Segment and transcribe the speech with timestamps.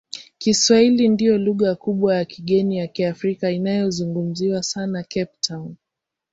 [0.37, 5.75] Kiswahili ndiyo lugha kubwa ya kigeni ya Kiafrika inayozungumzwa sana Cape Town.